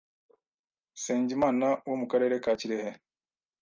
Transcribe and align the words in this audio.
Nsengimana 0.95 1.67
wo 1.87 1.95
mu 2.01 2.05
Karere 2.11 2.35
ka 2.43 2.51
Kirehe 2.59 2.91